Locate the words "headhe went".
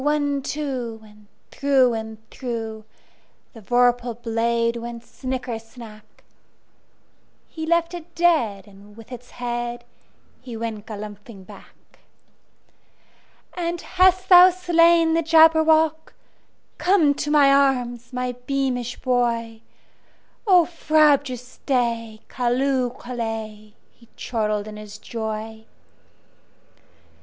9.33-10.87